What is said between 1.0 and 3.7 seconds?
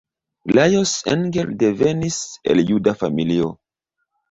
Engel devenis el juda familio.